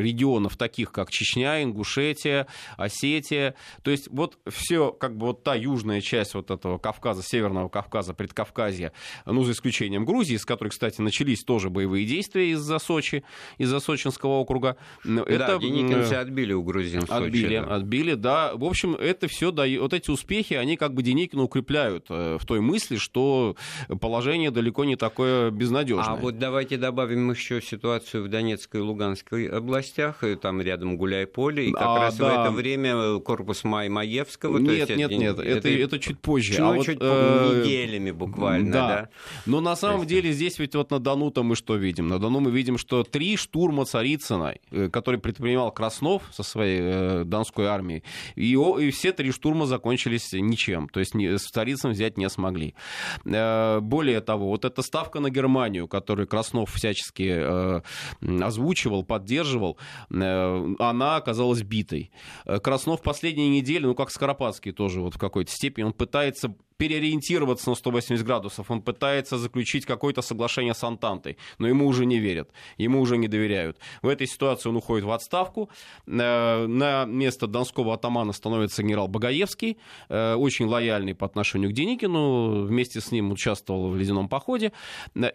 [0.00, 3.54] регионов таких, как Чечня, Ингушетия, Осетия.
[3.82, 8.14] То есть вот все, как бы вот та южная часть вот этого Кавказа, Северного Кавказа,
[8.14, 8.92] Предкавказья,
[9.26, 9.67] ну, за исключением
[10.04, 13.24] Грузии, с которой, кстати, начались тоже боевые действия из-за Сочи,
[13.58, 14.76] из-за Сочинского округа.
[15.04, 17.74] Да, это, деникинцы отбили у грузин Отбили, Сочи, да.
[17.74, 18.52] отбили, да.
[18.54, 22.46] В общем, это все дает, вот эти успехи, они как бы Деникина укрепляют э, в
[22.46, 23.56] той мысли, что
[24.00, 26.14] положение далеко не такое безнадежное.
[26.14, 31.68] А вот давайте добавим еще ситуацию в Донецкой и Луганской областях, и там рядом Гуляй-Поле,
[31.68, 32.24] и как а, раз да.
[32.24, 34.58] в это время корпус Май Маевского.
[34.58, 36.60] Нет, нет, нет, это, это, это чуть позже.
[36.60, 38.88] Ну, а вот, чуть э, неделями буквально, да.
[38.88, 39.08] да.
[39.46, 42.08] Но на самом деле здесь ведь вот на Дону-то мы что видим?
[42.08, 47.24] На Дону мы видим, что три штурма Царицына, э, который предпринимал Краснов со своей э,
[47.24, 48.02] донской армией,
[48.36, 50.88] и, и все три штурма закончились ничем.
[50.88, 52.74] То есть с Царицыным взять не смогли.
[53.24, 57.80] Э, более того, вот эта ставка на Германию, которую Краснов всячески э,
[58.42, 59.78] озвучивал, поддерживал,
[60.10, 62.10] э, она оказалась битой.
[62.44, 67.70] Э, Краснов последние недели, ну как Скоропадский тоже вот в какой-то степени, он пытается переориентироваться
[67.70, 68.70] на 180 градусов.
[68.70, 73.28] Он пытается заключить какое-то соглашение с Антантой, но ему уже не верят, ему уже не
[73.28, 73.78] доверяют.
[74.00, 75.68] В этой ситуации он уходит в отставку.
[76.06, 79.76] Э, на место донского атамана становится генерал Багаевский,
[80.08, 84.72] э, очень лояльный по отношению к Деникину, вместе с ним участвовал в ледяном походе.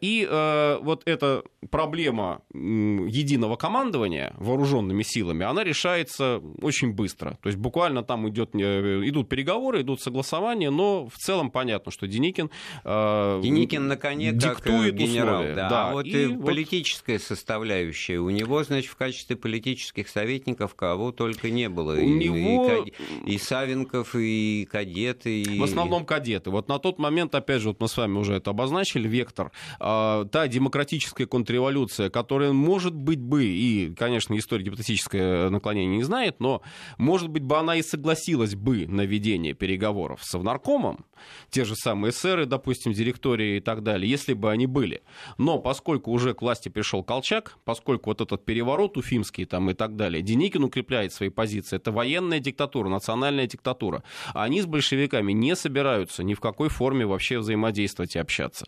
[0.01, 7.37] И э, вот эта проблема единого командования вооруженными силами, она решается очень быстро.
[7.41, 12.07] То есть буквально там идет, идут переговоры, идут согласования, но в целом целом понятно, что
[12.07, 12.49] Деникин,
[12.83, 15.41] э, Деникин на коне диктует как генерал.
[15.41, 15.55] Условия.
[15.55, 15.69] Да.
[15.69, 15.89] Да.
[15.89, 16.45] А вот и, и вот...
[16.45, 18.19] политическая составляющая.
[18.19, 21.93] У него, значит, в качестве политических советников кого только не было.
[21.93, 22.85] У и, него...
[22.85, 22.93] и,
[23.33, 25.41] и Савенков, и кадеты.
[25.41, 25.59] И...
[25.59, 26.51] В основном кадеты.
[26.51, 30.25] Вот на тот момент, опять же, вот мы с вами уже это обозначили, вектор, э,
[30.31, 36.61] та демократическая контрреволюция, которая, может быть, бы, и, конечно, история гипотетическое наклонение не знает, но,
[36.97, 41.05] может быть, бы она и согласилась бы на ведение переговоров с Совнаркомом,
[41.49, 45.03] те же самые эсеры, допустим, директории и так далее, если бы они были.
[45.37, 49.95] Но поскольку уже к власти пришел Колчак, поскольку вот этот переворот уфимский там и так
[49.95, 51.77] далее, Деникин укрепляет свои позиции.
[51.77, 54.03] Это военная диктатура, национальная диктатура.
[54.33, 58.67] Они с большевиками не собираются ни в какой форме вообще взаимодействовать и общаться.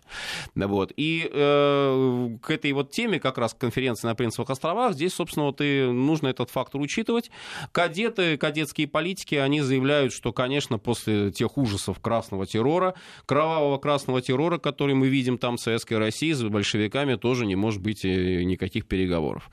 [0.55, 0.91] Вот.
[0.95, 5.61] И э, к этой вот теме, как раз конференции на Принцевых островах, здесь, собственно, вот
[5.61, 7.31] и нужно этот фактор учитывать.
[7.71, 12.93] Кадеты, кадетские политики, они заявляют, что, конечно, после тех ужасов красного красного террора,
[13.25, 17.81] кровавого красного террора, который мы видим там в Советской России с большевиками, тоже не может
[17.81, 19.49] быть э, никаких переговоров.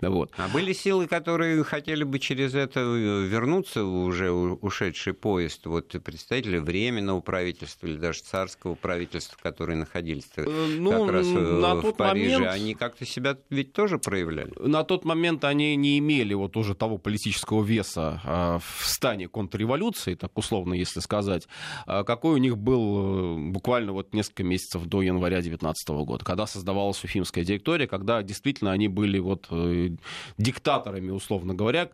[0.00, 0.32] Вот.
[0.36, 5.66] А были силы, которые хотели бы через это э, вернуться в уже ушедший поезд?
[5.66, 10.44] Вот представители Временного правительства или даже царского правительства, которые находились э,
[10.78, 12.52] ну, как раз на в тот Париже, момент...
[12.52, 14.52] они как-то себя ведь тоже проявляли?
[14.58, 20.14] На тот момент они не имели вот уже того политического веса а, в стане контрреволюции,
[20.14, 21.48] так условно, если сказать,
[21.86, 26.46] а, какой у них был э, буквально вот несколько месяцев до января 2019 года, когда
[26.46, 29.90] создавалась Уфимская директория, когда действительно они были вот э,
[30.38, 31.90] диктаторами, условно говоря,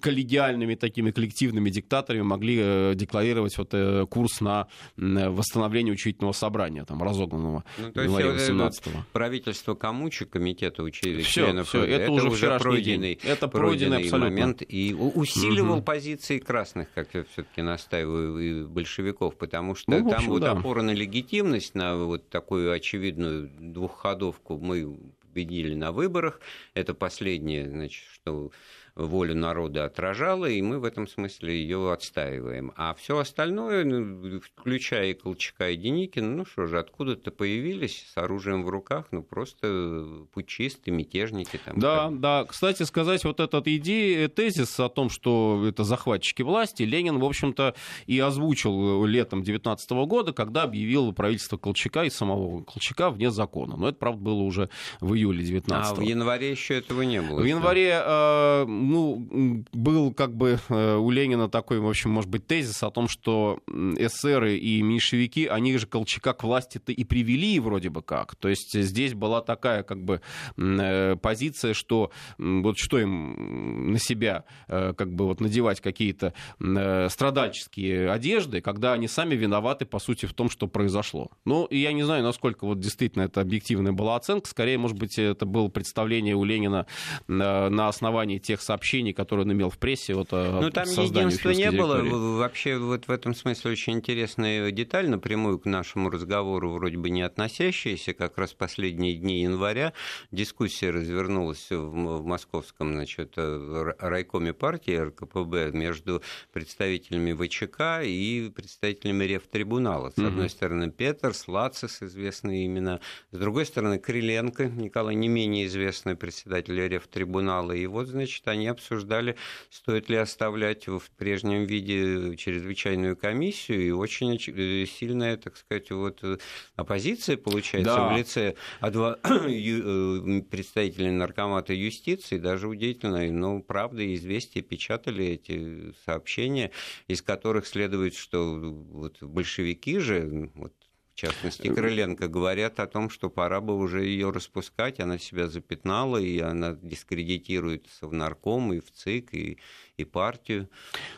[0.00, 3.74] коллегиальными такими коллективными диктаторами могли э, декларировать вот
[4.08, 8.90] курс на восстановление учительного собрания, там, разогнанного ну, то января 18 -го.
[9.12, 13.30] Правительство Камучи, комитета учителей, все, членов, все, это, это уже, уже пройденный, день.
[13.30, 15.82] Это пройденный, пройденный момент и усиливал угу.
[15.82, 20.52] позиции красных, как я все-таки настаиваю, и большевиков, потому что ну, там вот да.
[20.52, 26.40] опора на легитимность, на вот такую очевидную двухходовку мы победили на выборах.
[26.74, 28.50] Это последнее, значит, что
[28.98, 32.72] волю народа отражала, и мы в этом смысле ее отстаиваем.
[32.76, 38.16] А все остальное, ну, включая и Колчака, и Деникина, ну что же, откуда-то появились с
[38.16, 41.60] оружием в руках, ну просто путчисты, мятежники.
[41.64, 42.20] Там, да, там.
[42.20, 42.44] да.
[42.44, 47.74] Кстати сказать, вот этот идея, тезис о том, что это захватчики власти, Ленин, в общем-то,
[48.06, 53.76] и озвучил летом 19 года, когда объявил правительство Колчака и самого Колчака вне закона.
[53.76, 57.40] Но это, правда, было уже в июле 19 А в январе еще этого не было.
[57.40, 62.46] В январе э, ну, был как бы э, у Ленина такой, в общем, может быть,
[62.46, 67.90] тезис о том, что эсеры и меньшевики, они же Колчака к власти-то и привели вроде
[67.90, 68.34] бы как.
[68.36, 70.20] То есть здесь была такая как бы
[70.56, 78.60] э, позиция, что вот что им на себя как бы вот надевать какие-то страдальческие одежды,
[78.60, 81.30] когда они сами виноваты, по сути, в том, что произошло.
[81.44, 84.48] Ну, и я не знаю, насколько вот действительно это объективная была оценка.
[84.48, 86.86] Скорее, может быть, это было представление у Ленина
[87.26, 88.77] на основании тех сообщений,
[89.12, 90.14] которые он имел в прессе.
[90.14, 92.02] Вот, ну, там единства не было.
[92.38, 97.22] Вообще, вот в этом смысле очень интересная деталь, напрямую к нашему разговору, вроде бы не
[97.22, 99.92] относящаяся, как раз последние дни января
[100.30, 110.10] дискуссия развернулась в московском значит, райкоме партии РКПБ между представителями ВЧК и представителями Ревтрибунала.
[110.10, 110.48] С одной mm-hmm.
[110.48, 117.72] стороны, Петр, Слацис, известные имена, с другой стороны, Криленко, Николай, не менее известный председатель Ревтрибунала.
[117.72, 119.36] И вот, значит, они обсуждали,
[119.70, 126.20] стоит ли оставлять в прежнем виде чрезвычайную комиссию, и очень э, сильная, так сказать, вот
[126.22, 126.38] э,
[126.76, 128.12] оппозиция получается да.
[128.12, 129.18] в лице адво...
[129.48, 136.70] Э, представителей наркомата юстиции, даже удивительно, но правда и известия печатали эти сообщения,
[137.06, 140.72] из которых следует, что вот большевики же, вот
[141.18, 146.38] частности, Крыленко, говорят о том, что пора бы уже ее распускать, она себя запятнала, и
[146.38, 149.58] она дискредитируется в нарком, и в ЦИК, и
[149.98, 150.68] и партию.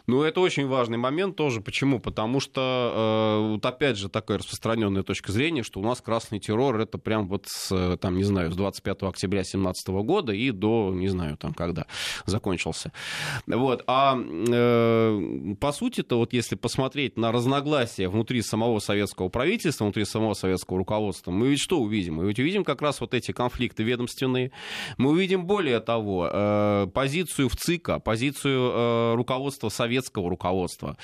[0.06, 1.60] Ну, это очень важный момент тоже.
[1.60, 2.00] Почему?
[2.00, 6.80] Потому что, э, вот опять же, такая распространенная точка зрения, что у нас красный террор
[6.80, 11.08] это прям вот с, там, не знаю, с 25 октября 2017 года и до, не
[11.08, 11.86] знаю, там, когда
[12.24, 12.92] закончился.
[13.46, 13.84] Вот.
[13.86, 20.32] А э, по сути-то, вот если посмотреть на разногласия внутри самого советского правительства, внутри самого
[20.32, 22.14] советского руководства, мы ведь что увидим?
[22.14, 24.52] Мы ведь увидим как раз вот эти конфликты ведомственные.
[24.96, 30.96] Мы увидим более того, э, позицию в ЦИКа, позицию Э, руководство советского руководства,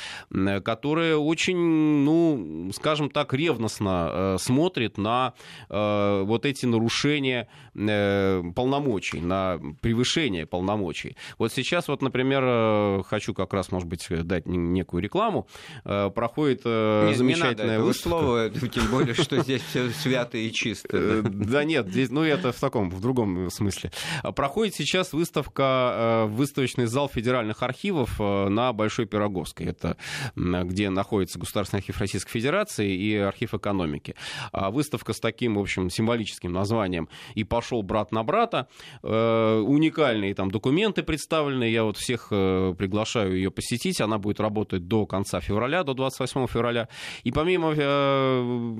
[0.65, 5.35] которое очень, ну, скажем так, ревностно э, смотрит на
[5.69, 11.15] э, вот эти нарушения полномочий, на превышение полномочий.
[11.39, 15.47] Вот сейчас вот, например, хочу как раз, может быть, дать некую рекламу.
[15.85, 21.21] Проходит не, замечательная не надо слово, тем более, что здесь все свято и чисто.
[21.23, 23.91] Да нет, здесь, ну это в таком, в другом смысле.
[24.35, 29.67] Проходит сейчас выставка, выставочный зал федеральных национальных архивов э, на Большой Пироговской.
[29.67, 29.97] Это
[30.37, 34.15] где находится Государственный архив Российской Федерации и архив экономики.
[34.53, 38.69] А выставка с таким, в общем, символическим названием «И пошел брат на брата».
[39.03, 41.65] Э, уникальные там документы представлены.
[41.65, 44.01] Я вот всех э, приглашаю ее посетить.
[44.01, 46.89] Она будет работать до конца февраля, до 28 февраля.
[47.25, 47.75] И помимо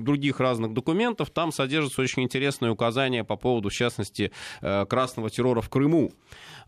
[0.03, 5.69] других разных документов, там содержатся очень интересные указания по поводу, в частности, красного террора в
[5.69, 6.11] Крыму.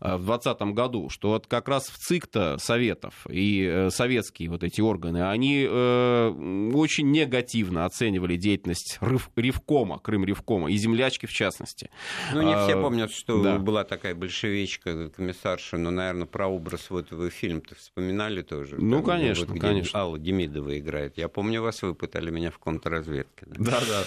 [0.00, 4.80] В 2020 году, что вот как раз в ЦИК-то Советов и э, советские вот эти
[4.80, 8.98] органы, они э, очень негативно оценивали деятельность
[9.36, 11.90] Ревкома, Крым Ревкома и землячки в частности.
[12.32, 13.58] Ну, не все а, помнят, что да.
[13.58, 18.76] была такая большевичка, комиссарша, но, наверное, про образ вот в фильм-то вспоминали тоже.
[18.78, 20.00] Ну, там, конечно, вот, где конечно.
[20.00, 21.18] Алла Демидова играет.
[21.18, 23.46] Я помню вас, вы пытали меня в контрразведке.
[23.46, 24.04] Да, да.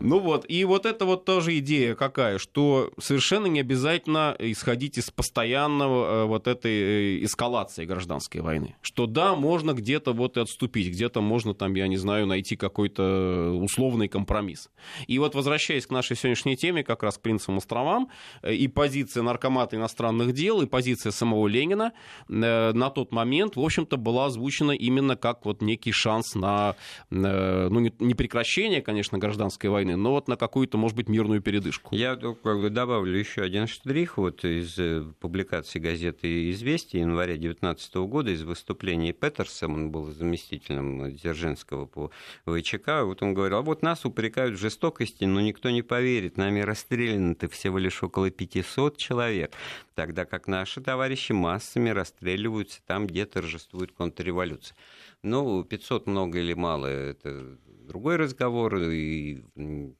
[0.00, 5.10] Ну вот, и вот это вот тоже идея какая, что совершенно не обязательно исходить из
[5.10, 8.76] постоянного э, вот этой э, эскалации гражданской войны.
[8.80, 13.58] Что да, можно где-то вот и отступить, где-то можно там, я не знаю, найти какой-то
[13.60, 14.70] условный компромисс.
[15.06, 18.08] И вот возвращаясь к нашей сегодняшней теме, как раз к Принцам островам,
[18.42, 21.92] э, и позиция наркомата иностранных дел, и позиция самого Ленина
[22.28, 26.76] на тот момент, в общем-то, была озвучена именно как вот некий шанс на,
[27.10, 31.94] ну, не прекращение, конечно, гражданской войны, но вот на какую-то, может быть, мирную передышку.
[31.94, 34.78] Я добавлю еще один штрих вот из
[35.20, 42.10] публикации газеты «Известия» января 2019 года из выступления Петерса, он был заместителем Дзержинского по
[42.44, 46.60] ВЧК, вот он говорил, а вот нас упрекают в жестокости, но никто не поверит, нами
[46.60, 49.52] расстреляно-то всего лишь около 500 человек,
[49.94, 54.76] тогда как наши товарищи массами расстреливаются там, где торжествует контрреволюция.
[55.22, 59.42] Ну, 500 много или мало, это другой разговор, и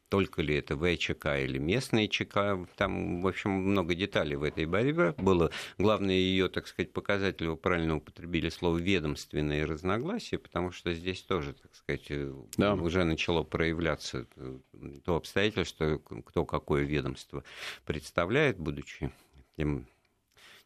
[0.09, 5.15] только ли это ВЧК или местные ЧК, там, в общем, много деталей в этой борьбе
[5.19, 5.51] было.
[5.79, 11.55] Главное, ее, так сказать, показатель, вы правильно употребили слово ведомственные разногласия, потому что здесь тоже,
[11.55, 12.75] так сказать, э, да.
[12.75, 14.59] уже начало проявляться э,
[15.05, 17.45] то обстоятельство, кто какое ведомство
[17.85, 19.11] представляет, будучи
[19.57, 19.87] тем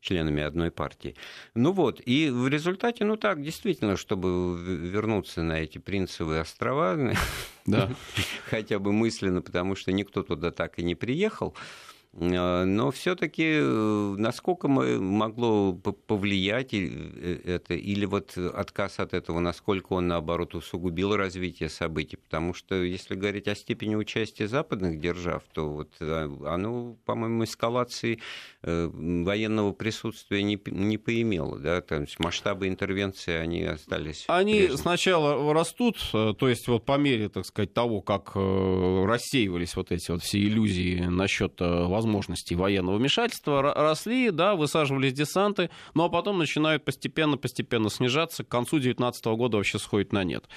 [0.00, 1.16] членами одной партии.
[1.54, 7.14] Ну вот, и в результате, ну так, действительно, чтобы вернуться на эти принцевые острова,
[7.66, 7.90] да.
[8.50, 11.54] хотя бы мысленно, потому что никто туда так и не приехал,
[12.12, 19.92] Э, но все-таки э, насколько могло повлиять э, это, или вот отказ от этого, насколько
[19.92, 22.16] он, наоборот, усугубил развитие событий?
[22.16, 28.20] Потому что если говорить о степени участия западных держав, то вот оно, по-моему, эскалации
[28.62, 31.58] военного присутствия не, не поимело.
[31.58, 31.80] Да?
[31.80, 34.76] То есть масштабы интервенции, они остались Они прежними.
[34.76, 40.22] сначала растут, то есть вот по мере, так сказать, того, как рассеивались вот эти вот
[40.22, 47.90] все иллюзии насчет возможностей военного вмешательства, росли, да, высаживались десанты, ну а потом начинают постепенно-постепенно
[47.90, 50.48] снижаться, к концу 2019 года вообще сходит на нет.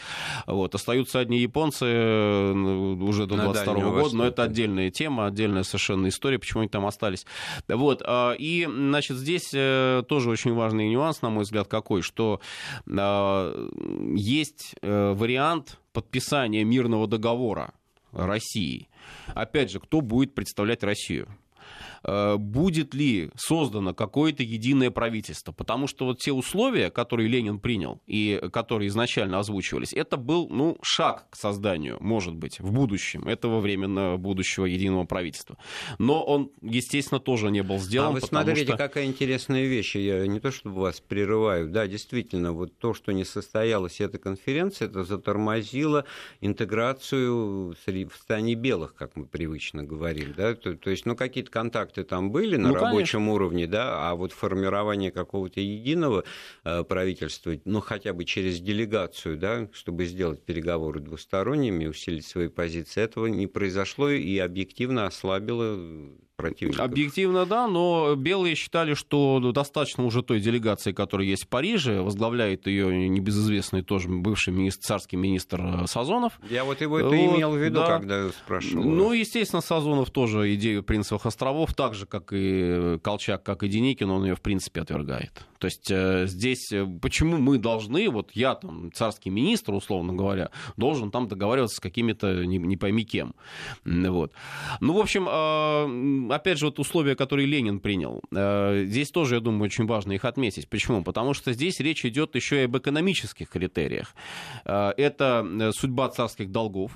[0.47, 0.75] Вот.
[0.75, 6.61] Остаются одни японцы уже до 2022 года, но это отдельная тема, отдельная совершенно история, почему
[6.61, 7.25] они там остались.
[7.67, 7.92] Вот.
[8.05, 12.39] А, и, значит, здесь э, тоже очень важный нюанс, на мой взгляд, какой, что
[12.87, 13.69] а,
[14.15, 17.73] есть э, вариант подписания мирного договора
[18.11, 18.89] России.
[19.27, 21.27] Опять же, кто будет представлять Россию?
[22.05, 25.51] Э, будет ли создано какое-то единое правительство.
[25.51, 30.77] Потому что вот те условия, которые Ленин принял и которые изначально озвучивались, это был ну,
[30.81, 35.57] шаг к созданию, может быть, в будущем этого временного будущего единого правительства.
[35.97, 38.09] Но он, естественно, тоже не был сделан.
[38.09, 38.77] А вы смотрите, что...
[38.77, 39.95] какая интересная вещь.
[39.95, 41.69] Я не то чтобы вас прерываю.
[41.69, 46.05] Да, действительно, вот то, что не состоялась эта конференция, это затормозило
[46.41, 50.33] интеграцию в стране белых, как мы привычно говорим.
[50.35, 50.53] Да?
[50.55, 53.33] То, то есть, ну, какие-то контакты контакты там были на ну, рабочем конечно.
[53.33, 56.23] уровне, да, а вот формирование какого-то единого
[56.63, 63.03] э, правительства, ну, хотя бы через делегацию, да, чтобы сделать переговоры двусторонними, усилить свои позиции,
[63.03, 65.79] этого не произошло и объективно ослабило
[66.35, 66.81] противников.
[66.83, 72.67] Объективно, да, но белые считали, что достаточно уже той делегации, которая есть в Париже, возглавляет
[72.67, 76.39] ее небезызвестный тоже бывший министр, царский министр э, Сазонов.
[76.49, 77.99] Я вот его это вот, имел в виду, да.
[77.99, 78.83] когда спрашивал.
[78.83, 84.09] Ну, естественно, Сазонов тоже идею Принцевых островов, так же, как и Колчак, как и Деникин,
[84.09, 85.45] он ее, в принципе, отвергает.
[85.63, 90.49] То есть э, здесь э, почему мы должны, вот я там царский министр, условно говоря,
[90.75, 93.33] должен там договариваться с какими-то не, не пойми кем.
[93.85, 94.33] Вот.
[94.81, 99.63] Ну, в общем, опять же, вот условия, которые Ленин принял, э, здесь тоже, я думаю,
[99.63, 100.67] очень важно их отметить.
[100.67, 101.01] Почему?
[101.01, 104.15] Потому что здесь речь идет еще и об экономических критериях.
[104.65, 106.91] Это судьба царских долгов,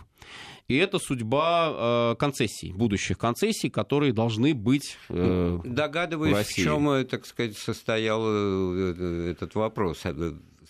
[0.68, 6.62] и это судьба э, концессий, будущих концессий, которые должны быть э, Догадываюсь, в, России.
[6.62, 10.06] в чем, так сказать, состоял этот вопрос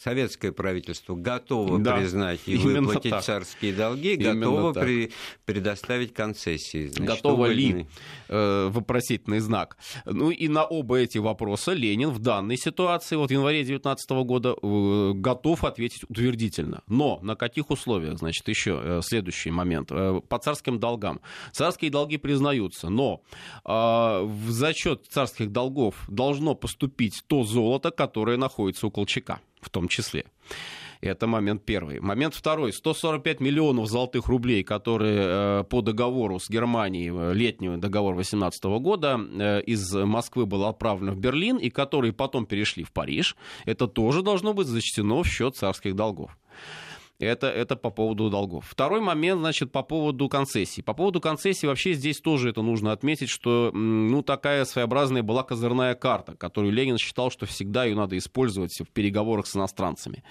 [0.02, 3.24] советское правительство готово да, признать и выплатить так.
[3.24, 5.12] царские долги, именно готово при,
[5.46, 6.88] предоставить концессии.
[6.88, 7.88] Значит, готово ли?
[8.30, 9.78] Э, вопросительный знак.
[10.06, 14.56] Ну и на оба эти вопроса Ленин в данной ситуации, вот в январе 2019 года,
[14.62, 16.84] э, готов ответить утвердительно.
[16.88, 18.18] Но на каких условиях?
[18.20, 19.92] Значит, еще э, следующий момент.
[19.92, 21.22] Э, по царским долгам.
[21.52, 23.22] Царские долги признаются, но
[23.66, 29.88] э, в зачет царских долгов должно поступить то золото, которое находится у Колчака в том
[29.88, 30.26] числе.
[31.02, 32.00] Это момент первый.
[32.00, 32.74] Момент второй.
[32.74, 39.20] 145 миллионов золотых рублей, которые э, по договору с Германией, э, летнего договора 2018 года,
[39.20, 43.36] э, из Москвы было отправлено в Берлин, и которые потом перешли в Париж,
[43.66, 46.36] это тоже должно быть зачтено в счет царских долгов.
[47.20, 48.66] Это, это по поводу долгов.
[48.70, 50.84] Второй момент, значит, по поводу концессий.
[50.84, 55.96] По поводу концессий вообще здесь тоже это нужно отметить, что ну, такая своеобразная была козырная
[55.96, 60.24] карта, которую Ленин считал, что всегда ее надо использовать в переговорах с иностранцами.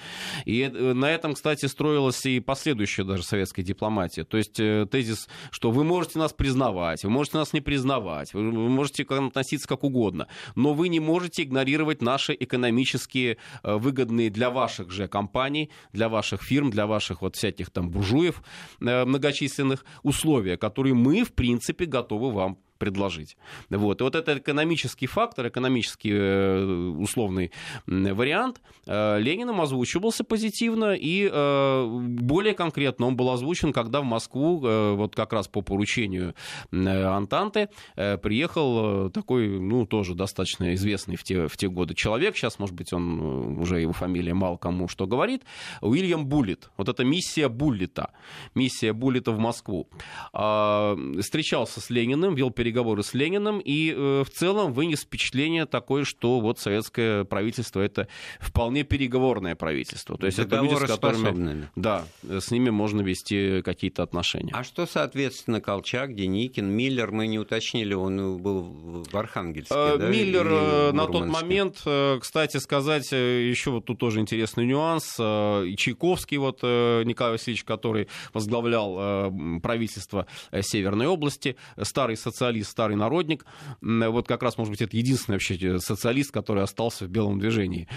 [0.45, 4.23] И э, на этом, кстати, строилась и последующая даже советская дипломатия.
[4.23, 8.43] То есть э, тезис, что вы можете нас признавать, вы можете нас не признавать, вы
[8.43, 14.93] можете относиться как угодно, но вы не можете игнорировать наши экономические э, выгодные для ваших
[14.93, 18.43] же компаний, для ваших фирм, для ваших вот всяких там буржуев
[18.81, 23.37] э, многочисленных условия, которые мы, в принципе, готовы вам предложить.
[23.71, 24.01] Вот.
[24.01, 26.65] И вот этот экономический фактор, экономический э,
[26.99, 27.53] условный
[27.87, 34.59] вариант э, Лениным озвучивался позитивно, и э, более конкретно он был озвучен, когда в Москву,
[34.59, 36.35] вот как раз по поручению
[36.73, 42.75] Антанты, приехал такой, ну, тоже достаточно известный в те, в те годы человек, сейчас, может
[42.75, 45.43] быть, он уже его фамилия мало кому что говорит,
[45.81, 46.71] Уильям Буллит.
[46.77, 48.11] Вот это миссия Буллита,
[48.55, 49.89] миссия Буллита в Москву.
[50.33, 55.67] А, встречался с Лениным, вел переговоры переговоры с Лениным и э, в целом вынес впечатление
[55.67, 58.09] такое, что вот советское правительство это
[58.41, 60.19] вполне переговорное правительство.
[60.19, 64.51] То есть это люди, с которыми да, с ними можно вести какие-то отношения.
[64.53, 68.63] А что, соответственно, Колчак, Деникин, Миллер, мы не уточнили, он был
[69.09, 70.09] в Архангельске, э, да?
[70.09, 71.85] Миллер э, на тот момент,
[72.21, 79.31] кстати сказать, еще вот тут тоже интересный нюанс, и Чайковский, вот Николай Васильевич, который возглавлял
[79.61, 80.27] правительство
[80.61, 83.45] Северной области, старый социалист, социалист, старый народник.
[83.81, 87.89] Вот как раз, может быть, это единственный вообще социалист, который остался в белом движении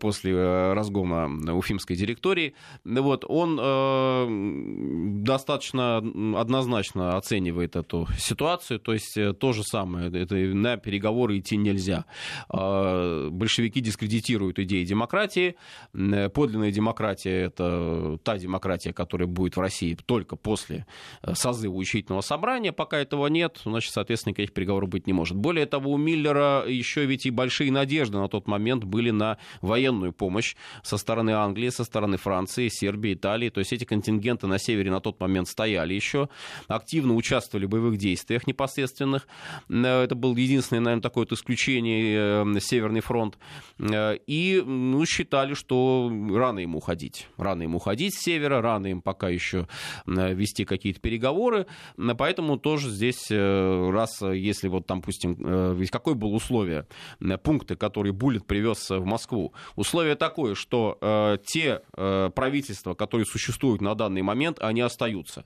[0.00, 2.54] после разгома Уфимской директории.
[2.84, 3.56] Вот, он
[5.24, 5.98] достаточно
[6.38, 12.04] однозначно оценивает эту ситуацию, то есть то же самое, это на переговоры идти нельзя.
[12.48, 15.56] Большевики дискредитируют идеи демократии,
[15.92, 20.86] подлинная демократия— это та демократия, которая будет в России только после
[21.22, 22.72] э, созыва учительного собрания.
[22.72, 25.36] Пока этого нет, значит, соответственно, никаких переговоров быть не может.
[25.36, 30.12] Более того, у Миллера еще ведь и большие надежды на тот момент были на военную
[30.12, 33.48] помощь со стороны Англии, со стороны Франции, Сербии, Италии.
[33.48, 36.28] То есть эти контингенты на севере на тот момент стояли еще,
[36.68, 39.26] активно участвовали в боевых действиях непосредственных.
[39.68, 43.38] Э, это был единственный, наверное, такое вот исключение э, Северный фронт.
[43.80, 47.28] И ну, считали, что рано ему уходить.
[47.36, 49.66] Рано ему уходить с севера, рано им пока еще
[50.06, 51.66] э, вести какие-то переговоры.
[52.18, 56.86] Поэтому тоже здесь, э, раз, если вот, допустим, э, ведь какое было условие,
[57.42, 61.82] пункты, которые Буллет привез в Москву, условие такое, что те
[62.34, 65.44] правительства, которые существуют на данный момент, они остаются.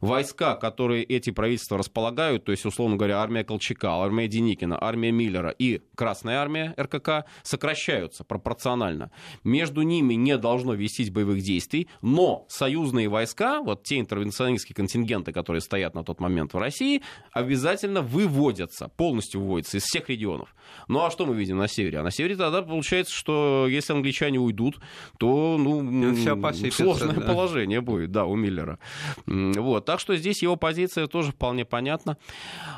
[0.00, 5.50] Войска, которые эти правительства располагают, то есть, условно говоря, армия Колчака, армия Деникина, армия Миллера
[5.50, 9.10] и Красная армия РКК сокращаются пропорционально.
[9.44, 15.60] Между ними не должно вестись боевых действий, но союзные войска, вот те интервенционистские контингенты, которые
[15.60, 17.02] стоят на тот момент в России,
[17.32, 17.63] обязательно
[18.02, 20.54] выводятся, полностью выводятся из всех регионов.
[20.88, 21.98] Ну а что мы видим на севере?
[21.98, 24.80] А на севере тогда получается, что если англичане уйдут,
[25.18, 26.14] то ну,
[26.70, 27.20] сложное да.
[27.22, 28.78] положение будет, да, у Миллера.
[29.26, 29.84] Вот.
[29.84, 32.18] Так что здесь его позиция тоже вполне понятна.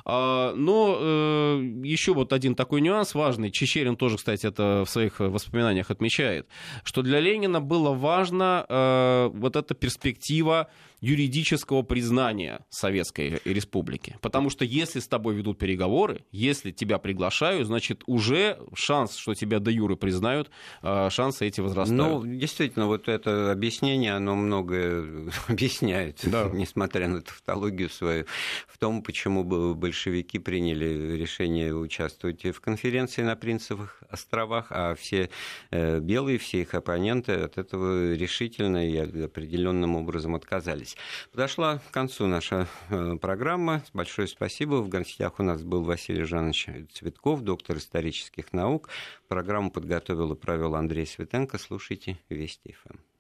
[0.04, 3.50] А, но э, еще вот один такой нюанс важный.
[3.50, 6.48] Чечерин тоже, кстати, это в своих воспоминаниях отмечает,
[6.84, 10.68] что для Ленина было важно э, вот эта перспектива
[11.00, 14.16] юридического признания Советской Республики.
[14.20, 19.60] Потому что если с тобой ведут переговоры, если тебя приглашают, значит, уже шанс, что тебя
[19.60, 20.50] до юры признают,
[20.82, 22.24] э, шансы эти возрастают.
[22.24, 26.48] Ну, действительно, вот это объяснение, оно многое объясняет, да.
[26.52, 28.26] несмотря на тавтологию свою,
[28.66, 29.44] в том, почему
[29.74, 35.30] большевики приняли решение участвовать в конференции на Принцевых островах, а все
[35.70, 40.85] э, белые, все их оппоненты от этого решительно и определенным образом отказались.
[41.32, 43.82] Подошла к концу наша э, программа.
[43.92, 44.76] Большое спасибо.
[44.76, 48.88] В гостях у нас был Василий Жанович Цветков, доктор исторических наук.
[49.28, 51.58] Программу подготовил и провел Андрей Светенко.
[51.58, 53.15] Слушайте Вести ФМ.